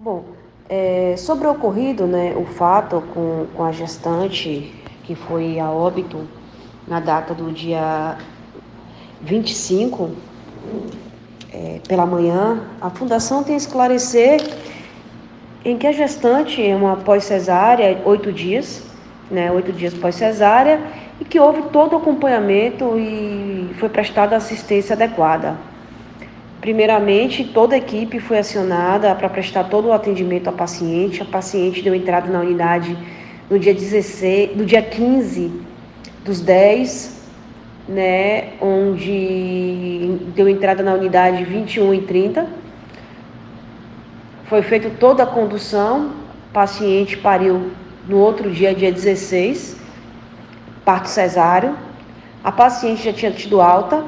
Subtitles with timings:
[0.00, 0.26] Bom,
[0.68, 6.20] é, sobre o ocorrido, né, o fato com, com a gestante que foi a óbito
[6.86, 8.16] na data do dia
[9.20, 10.12] 25,
[11.52, 14.40] é, pela manhã, a Fundação tem esclarecer
[15.64, 18.84] em que a gestante é uma pós-cesárea, oito dias,
[19.28, 20.80] né, oito dias pós-cesárea,
[21.20, 25.56] e que houve todo o acompanhamento e foi prestada assistência adequada.
[26.60, 31.22] Primeiramente, toda a equipe foi acionada para prestar todo o atendimento à paciente.
[31.22, 32.96] A paciente deu entrada na unidade
[33.48, 35.52] no dia 16, no dia 15
[36.24, 37.22] dos 10,
[37.88, 42.46] né, onde deu entrada na unidade 21 e 30.
[44.46, 46.12] Foi feita toda a condução,
[46.50, 47.70] o paciente pariu
[48.08, 49.76] no outro dia, dia 16,
[50.84, 51.76] parto cesáreo.
[52.42, 54.04] A paciente já tinha tido alta,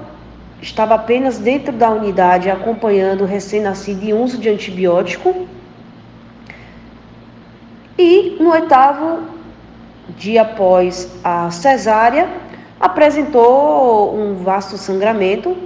[0.63, 5.47] estava apenas dentro da unidade acompanhando o recém-nascido em uso de antibiótico.
[7.99, 9.23] E no oitavo
[10.17, 12.29] dia após a cesárea,
[12.79, 15.57] apresentou um vasto sangramento,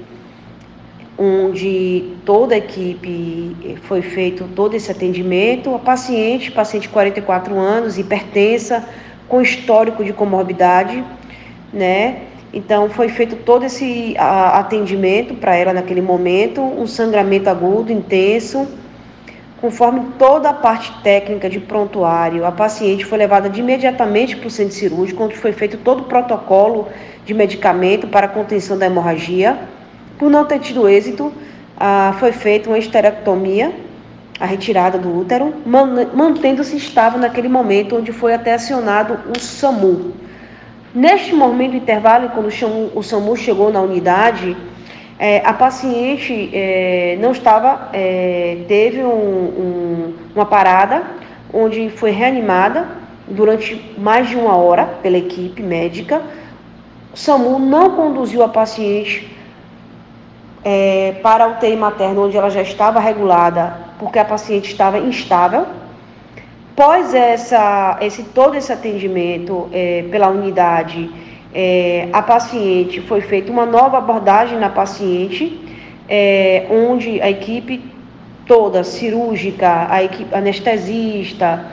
[1.16, 5.74] onde toda a equipe foi feito todo esse atendimento.
[5.74, 8.84] A paciente, paciente de 44 anos, hipertensa,
[9.28, 11.04] com histórico de comorbidade,
[11.72, 12.22] né?
[12.56, 18.68] Então, foi feito todo esse atendimento para ela naquele momento, um sangramento agudo, intenso.
[19.60, 24.50] Conforme toda a parte técnica de prontuário, a paciente foi levada de imediatamente para o
[24.50, 26.86] centro cirúrgico, onde foi feito todo o protocolo
[27.26, 29.58] de medicamento para contenção da hemorragia.
[30.16, 31.32] Por não ter tido êxito,
[32.20, 33.72] foi feita uma esterectomia,
[34.38, 35.52] a retirada do útero,
[36.14, 40.12] mantendo-se estável naquele momento onde foi até acionado o SAMU.
[40.94, 42.46] Neste momento intervalo, quando
[42.94, 44.56] o SAMU chegou na unidade,
[45.18, 51.02] é, a paciente é, não estava, é, teve um, um, uma parada,
[51.52, 52.86] onde foi reanimada
[53.26, 56.22] durante mais de uma hora pela equipe médica.
[57.12, 59.36] O SAMU não conduziu a paciente
[60.64, 65.66] é, para a UTI materna, onde ela já estava regulada, porque a paciente estava instável
[66.76, 71.08] Após essa, esse, todo esse atendimento é, pela unidade,
[71.54, 75.56] é, a paciente foi feita uma nova abordagem na paciente,
[76.08, 77.80] é, onde a equipe
[78.44, 81.64] toda cirúrgica, a equipe anestesista,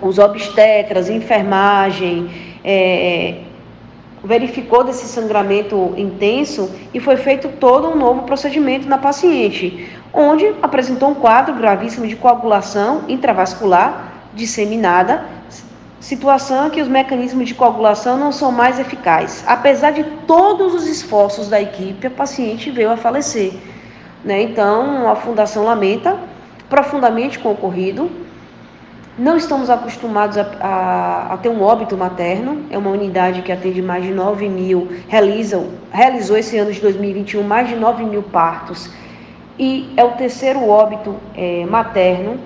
[0.00, 2.30] os obstetras, enfermagem,
[2.64, 3.42] é,
[4.24, 11.10] verificou desse sangramento intenso e foi feito todo um novo procedimento na paciente, onde apresentou
[11.10, 15.24] um quadro gravíssimo de coagulação intravascular disseminada,
[16.00, 19.42] situação que os mecanismos de coagulação não são mais eficazes.
[19.46, 23.54] Apesar de todos os esforços da equipe, a paciente veio a falecer.
[24.22, 24.42] Né?
[24.42, 26.18] Então, a Fundação lamenta
[26.68, 28.10] profundamente com o ocorrido.
[29.16, 32.66] Não estamos acostumados a, a, a, ter um óbito materno.
[32.68, 37.42] É uma unidade que atende mais de 9 mil, realiza, realizou esse ano de 2021
[37.42, 38.90] mais de 9 mil partos.
[39.58, 42.38] E é o terceiro óbito é, materno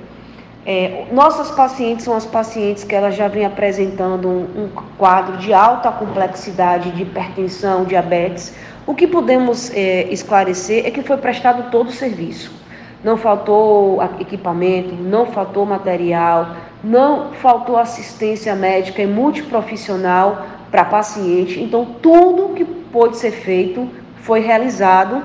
[0.66, 5.52] é, nossas pacientes são as pacientes que elas já vêm apresentando um, um quadro de
[5.52, 8.54] alta complexidade de hipertensão, diabetes.
[8.86, 12.52] O que podemos é, esclarecer é que foi prestado todo o serviço.
[13.02, 21.60] Não faltou equipamento, não faltou material, não faltou assistência médica e multiprofissional para paciente.
[21.60, 25.22] Então, tudo que pôde ser feito foi realizado